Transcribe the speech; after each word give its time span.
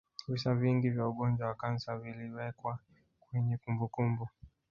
visa 0.27 0.53
vingi 0.55 0.89
vya 0.89 1.07
ugonjwa 1.07 1.47
wa 1.47 1.55
kansa 1.55 1.97
viliwekwa 1.97 2.79
kwenye 3.29 3.57
kumbukumbu 3.57 4.27